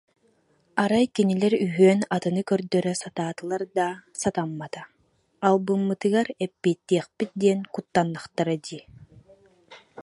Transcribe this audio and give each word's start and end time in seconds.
Арай 0.83 1.05
кинилэр 1.15 1.53
үһүөн 1.65 1.99
атыны 2.15 2.41
көрдөрө 2.49 2.93
сатаатылар 3.03 3.63
да, 3.77 3.87
сатаммата, 4.21 4.81
албыммытыгар 5.47 6.27
эппиэттиэхпит 6.45 7.31
диэн 7.41 7.59
куттаннахтара 7.73 8.55
дии 8.65 8.81